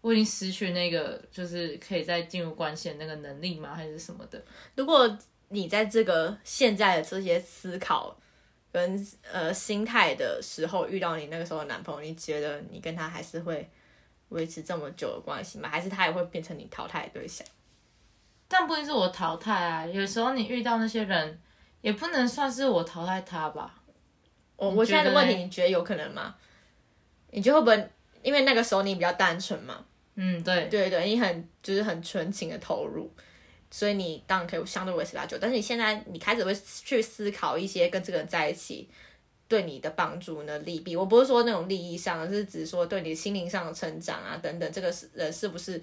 [0.00, 4.42] 我已经失去那个就是可以再进入关系的那个能力吗，还是什么的？
[4.74, 8.16] 如果你在这个现在的这些思考
[8.72, 13.68] 跟呃心态的时候遇到你那个时候的男朋友，你觉得你跟他还是会
[14.30, 15.68] 维持这么久的关系吗？
[15.68, 17.46] 还是他也会变成你淘汰的对象？
[18.52, 21.40] 但不一定是我淘汰啊，有时候你遇到那些人，
[21.82, 23.76] 也不能算是我淘汰他吧。
[24.56, 26.34] 我我现在的问题，你觉得有可能吗？
[27.30, 27.90] 你觉得会不会
[28.24, 29.84] 因为那个时候你比较单纯嘛？
[30.16, 33.08] 嗯，对，对对，你很就是很纯情的投入，
[33.70, 35.38] 所以你当然可以相对维持比较久。
[35.40, 36.52] 但是你现在你开始会
[36.84, 38.90] 去思考一些跟这个人在一起
[39.46, 40.96] 对你的帮助呢利弊。
[40.96, 45.80] 我不是说那种利益上，而是指说对你心灵上的成长啊等等，这个是人是不是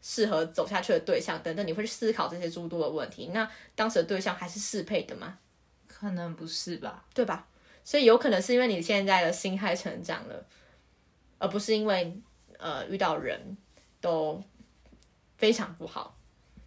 [0.00, 3.30] 适合走下去的对象等等，你会去思考这些诸多的问题。
[3.32, 5.38] 那当时的对象还是适配的吗？
[5.86, 7.04] 可能不是吧？
[7.12, 7.46] 对吧？
[7.84, 10.46] 所以有可能是因为你现在的心态成长了，
[11.38, 12.16] 而不是因为
[12.58, 13.56] 呃遇到人
[14.00, 14.42] 都
[15.36, 16.14] 非常不好。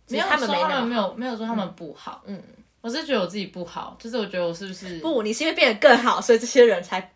[0.07, 2.43] 没有说他们没那么他们没有没有说他们不好，嗯，
[2.81, 7.13] 我是觉得我自己不好，就是我觉得我是不是不，你是因为变得更好，所以这些人才，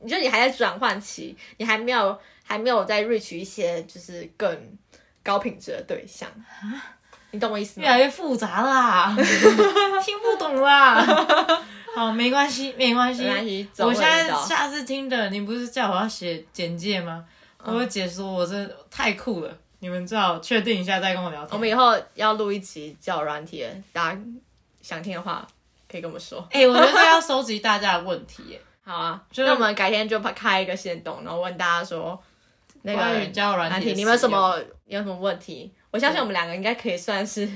[0.00, 4.76] 你觉得你还在转换期，你还没有还没有在 reach 一些就是更
[5.24, 6.28] 高品质的对象，
[7.32, 7.86] 你懂我意思吗？
[7.86, 9.12] 越来越复杂啦，
[10.04, 11.04] 听不懂啦。
[11.96, 13.26] 好，没关系，没关系，
[13.78, 17.24] 我现在下次听的，你不是叫我要写简介吗？
[17.64, 21.50] 我会解说我真的太酷了，你们最好确定一下再跟我聊天。
[21.52, 24.20] 我们以后要录一集叫软体的，大家
[24.82, 25.46] 想听的话
[25.90, 26.46] 可以跟我们说。
[26.50, 32.22] 哎、我觉得要收集大家的问题耶， 好啊，就是那我们改天就开一个线动，然后问大家说
[32.86, 35.72] 那关于个交友软体你们有什么有什么问题？
[35.90, 37.48] 我相信我们两个应该可以算是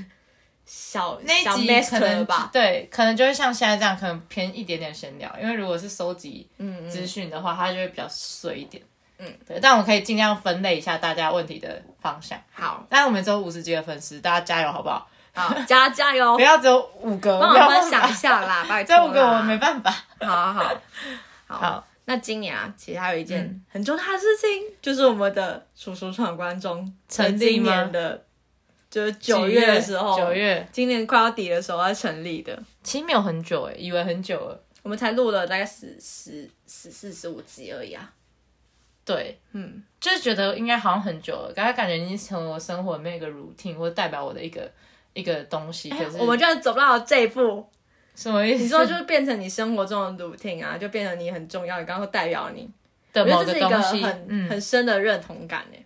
[0.65, 2.49] 小小 master 能吧。
[2.51, 5.31] 对，可能就会像现在这样，可能偏一点点闲聊。
[5.39, 8.81] 因为如果是收集嗯嗯，资讯的话，它就会比较碎一点。
[9.19, 12.39] 嗯，对，但我可以尽量分类一下大家问题的方向。
[12.51, 15.07] 好，但是我们只有五十几个粉丝，大家加油好不好？
[15.33, 19.01] 好，加加油 不，要只有五个，帮我分享一下啦，拜托啦。
[19.03, 19.93] 这五个我没办法。
[20.21, 20.63] 好好
[21.45, 21.85] 好好。
[22.09, 24.49] 好，那今年啊，其实还有一件嗯很重大的事情，
[24.81, 28.25] 就是我们的叔叔闯关中成立年的，
[28.89, 32.59] 就是九月的时候，九月今年快要底的时候要成立的。
[32.81, 34.59] 其实没有很久哎，以为很久了。
[34.81, 38.11] 我们才录了大概十十十四十五集而已啊。
[39.05, 44.71] 对，嗯，就是觉得应该好像很久了，刚才感觉已经成为我生活里面一个 routine 或者代表我的一个
[45.13, 45.89] 一个东西。
[45.89, 47.67] 可是哎我们居然走到了这一步，
[48.19, 48.63] 什么意思？
[48.63, 52.69] 你说就是变成你生活中的 routine 啊，就变成你很重要，你刚刚说代表你，
[53.13, 55.83] 的某个东西，很、嗯，很深的认同感欸呢。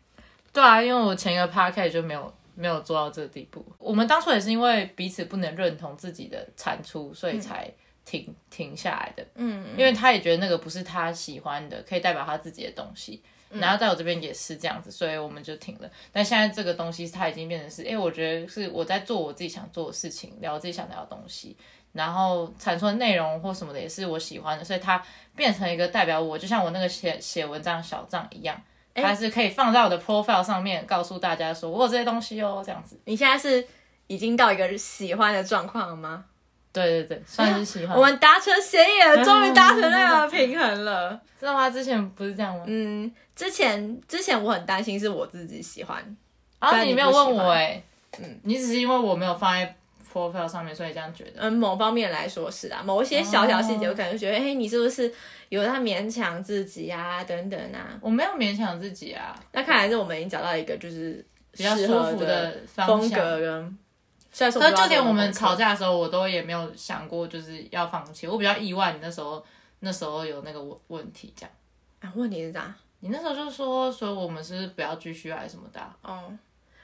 [0.52, 3.64] 对啊，因为我前一个 podcast 就没有没有做到这个地步。
[3.78, 7.70] 我们当初也是因为彼此不能认同自己的产出，所以才
[8.04, 9.24] 停、停下来的。
[9.36, 13.22] 嗯，因为他也觉得那个不是他喜欢的，可以代表他自己的东西。
[13.52, 15.88] 然后在我这边也是这样子，所以我们就停了。
[16.12, 21.56] 但现在这个东西它已经变成是，哎，我觉得是我在做我自己想做的事情，聊自己想聊的东西，
[21.94, 25.02] 然后产出的内容或什么的也是我喜欢的，所以它
[25.36, 28.60] 变成一个代表我，就像我那个写写文章的小账一样，
[28.94, 33.00] 它是可以放在我的 profile 上面，告诉大家说我有这些东西哦，这样子。
[33.06, 33.66] 你现在是
[34.08, 36.26] 已经到一个喜欢的状况了吗？
[36.72, 37.96] 对对对，算是喜欢。
[37.96, 41.22] 我们达成协议了，终于达成那个 平衡了。
[41.40, 41.70] 知道吗？
[41.70, 42.64] 之前不是这样吗？
[42.66, 46.04] 嗯，之前之前我很担心是我自己喜欢，
[46.60, 47.80] 然后你你没有问我哎、
[48.18, 49.76] 嗯，你只是因为我没有放在
[50.14, 51.32] profile 上面，所以这样觉得。
[51.38, 55.12] 嗯，某方面来说是啊，某一些小小细节，哦我可能觉得，哎、你是不是
[55.50, 57.98] 有在勉强自己啊，等等啊。
[58.00, 63.20] 我没有勉强自己啊，那看来是我们已经找到一个就是比较舒服的风向。
[63.20, 63.78] 格跟。
[64.32, 68.28] 虽然说可是就连我们吵架的时候，我都也没有想过就是要放弃。
[68.28, 69.44] 我比较意外，你那时候
[69.80, 71.52] 那时候有那个问问题这样。
[72.00, 72.74] 啊，问题是啥？
[73.02, 76.24] 你那时候就说，所以我们是不要继续还是什么的啊、哦，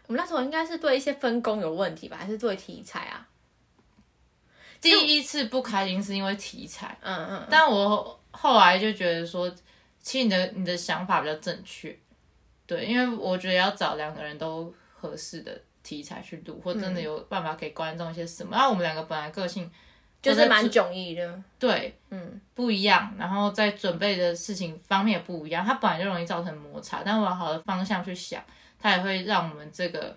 [0.10, 3.28] 我们那时候应该是对一些分工有问题吧，还是对题材啊？
[4.82, 9.48] 第一次不开心是因为题材，嗯嗯，但我后来就觉得说，
[10.02, 11.96] 其实你的你的想法比较正确，
[12.66, 18.56] 对，因为我觉得要找两个人都合适的题材去录，或真的有办法给观众一些什么。
[18.56, 19.70] 然后我们两个本来个性
[20.24, 21.44] 就是蛮迥异的。
[21.60, 27.04] 对嗯，不一样，然后在准备的事情方面也不一样，它本来就容易造成摩擦。
[27.06, 28.44] 但往好的方向去想，
[28.82, 30.16] 它也会让我们这个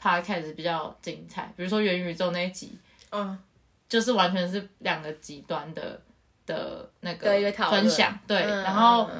[0.00, 1.52] podcast 比较精彩。
[1.56, 2.78] 比如说元宇宙那一集，
[3.10, 3.38] 嗯，
[3.88, 6.00] 就是完全是两个极端的
[6.46, 7.30] 的那个
[7.70, 9.10] 分享，对，嗯然后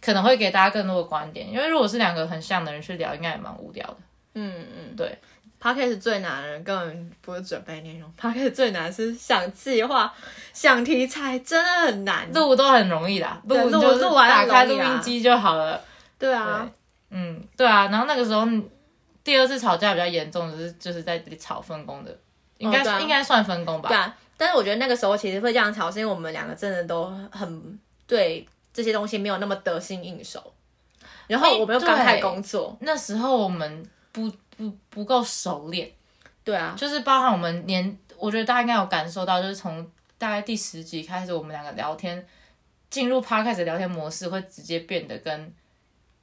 [0.00, 3.96] 可能会给大家更多的观点，因为如果是两个很像的人去聊，应该也蛮无聊的。
[4.34, 5.18] 嗯嗯，对
[5.58, 10.12] Podcast 最难的根本不是准备内容，Podcast 最难是想计划、
[10.52, 12.30] 想题材，真的很难。
[12.32, 15.82] 录都很容易啦，录录录完打开录音机就好了。
[16.18, 16.70] 对啊，
[17.10, 18.46] 嗯，对啊，然后那个时候
[19.22, 22.16] 第二次吵架比较严重，就是就是在吵分工的，
[22.58, 23.88] 应该、应该算分工吧。
[23.88, 24.16] 对啊。
[24.38, 30.52] 但是我觉得那个时候其实会这样吵，是因为我们两个真的都很对这些东西没有那么得心应手，
[31.26, 35.90] 然后哎我们又刚开对工作，那时候我们不不不够熟练，
[36.44, 42.26] 对啊，就是包含我们年，我觉得大家应该有感受到，就是从大概第十集开始，我们两个聊天
[42.90, 45.54] 进入 p 开始聊天模式，会直接变得跟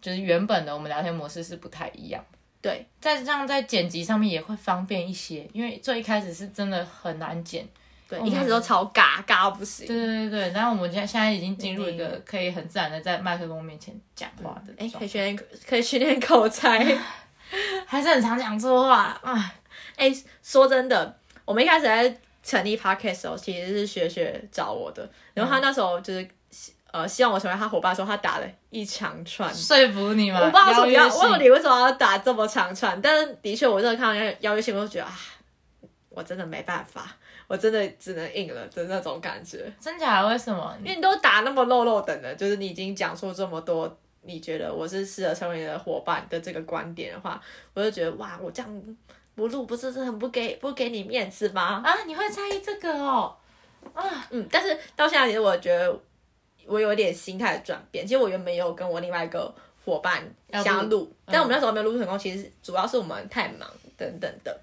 [0.03, 2.23] 就是原本的我们聊天模式是不太一样。
[2.61, 7.67] 对，再这样在剪辑上面也会方便一些，因为最一开始是真的很难剪。
[8.07, 9.87] 对，一开始都超尬，尬到不行。
[9.87, 16.85] 对对对对，然后我们现在现在已经进入一个嗯可以很自然的在麦克风面前讲话的哎，状可以训练，可以训练口才。
[17.87, 19.55] 还是很常讲错话啊。
[19.95, 26.27] 哎、说真的，我们一开始在成立 podcast 的时候，其实是学学找我的，然后他那时候就是、
[26.93, 29.51] 呃希望我成为他伙伴的时候，他打了一长串。
[29.51, 30.39] 说服你吗？
[30.39, 35.11] 我不知道为什么要邀约信问你为什么要打这么长串，但是的确，我真的看到那个邀约信，我就觉得啊，
[36.09, 37.17] 我真的没办法，
[37.47, 39.73] 我真的只能硬了的那种感觉。
[39.79, 40.27] 真假的？
[40.29, 40.71] 为什么？
[40.83, 47.41] 因为你都打那么漏漏等的，就是你已经讲出这么多，你觉得我是适合成为你的伙伴的这个观点的话，
[47.73, 48.95] 我就觉得哇，我这样
[49.33, 51.81] 不录不是很不给不给你面子吗？
[51.83, 53.35] 啊，你会在意这个哦？
[53.95, 55.99] 啊，嗯，但是到现在，其实我觉得
[56.65, 58.05] 我有点心态的转变。
[58.05, 59.53] 其实我原本也有跟我另外一个
[59.83, 64.59] 伙伴要想录录，但我们那时候没有录成功，其实主要是我们太忙等等的。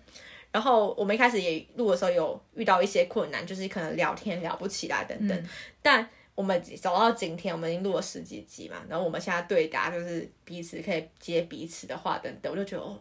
[0.52, 5.48] 然后我们一开始也录的时候有遇到一些困难，就是可能聊天聊不起来等等。
[5.80, 12.98] 但我们走到今天，我们已经录了十几集嘛，然后我们现在对答就是彼此可以接彼此的话等等，我就觉得哦，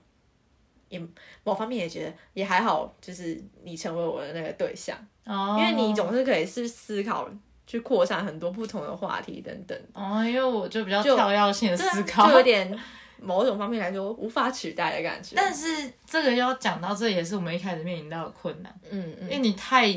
[0.89, 1.01] 也
[1.43, 4.95] 某方面也觉得也还好，就是你成为我的那个对象。
[5.25, 7.27] 哦，因为你总是可以是思考
[7.69, 12.79] 去扩散很多不同的话题等等，哦，因为我就比较就跳跃性的思考，就有点
[13.21, 15.35] 某种方面来说无法取代的感觉。
[15.35, 15.67] 但是
[16.03, 19.87] 这个要讲到，这也是我们一开始面临到的困难，嗯嗯，因为你太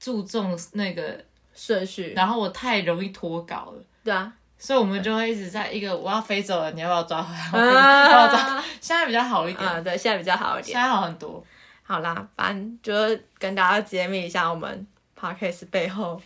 [0.00, 1.16] 注重那个，
[1.54, 3.84] 顺序然后我太容易脱稿了。
[4.02, 7.50] 对啊，所以我们就会一直在一个我要飞走了，你要不要抓回来？
[8.10, 8.36] 我要抓。
[8.36, 10.72] 啊现在比较好一点，啊，对，现在比较好一点。
[10.72, 11.44] 现在好很多。
[11.84, 14.84] 好啦，反正就是跟大家揭秘一下我们
[15.16, 16.22] podcast 背后的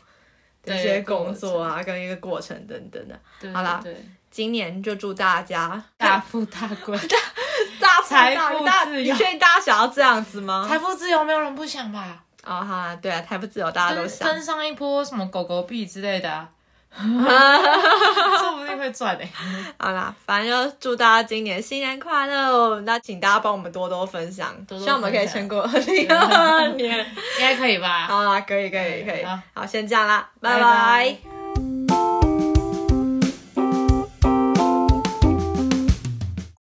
[0.66, 3.18] 一些工作啊，跟一个过程等等的。
[3.40, 6.96] 对好啦对对今年就祝大家 大富大贵，
[7.80, 10.66] 大富财大大，富自由你确定大家想要这样子吗？
[10.68, 12.22] 财富自由没有人不想吧？
[12.44, 14.28] 哦，哈，对啊，财富自由大家都想。
[14.28, 16.48] 跟上一波什么狗狗币之类的、啊，
[18.38, 19.28] 说不定会赚诶、
[19.78, 22.80] 好啦，反正就祝大家今年新年快乐哦！
[22.86, 26.18] 那请大家帮我们多多分享，多多希望我们可以撑过二零二
[26.62, 26.98] 二年。
[27.38, 28.06] 应该可以吧？
[28.06, 29.38] 好啦，可以，可以，可以好。
[29.54, 31.35] 好，先这样啦，拜拜拜拜